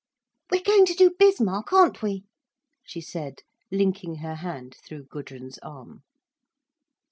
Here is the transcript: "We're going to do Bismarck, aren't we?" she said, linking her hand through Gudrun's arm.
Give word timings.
"We're 0.49 0.63
going 0.63 0.87
to 0.87 0.95
do 0.95 1.11
Bismarck, 1.19 1.71
aren't 1.71 2.01
we?" 2.01 2.25
she 2.83 3.01
said, 3.01 3.43
linking 3.69 4.15
her 4.15 4.37
hand 4.37 4.77
through 4.83 5.03
Gudrun's 5.03 5.59
arm. 5.59 6.01